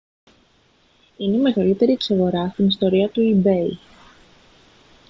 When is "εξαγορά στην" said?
1.91-2.67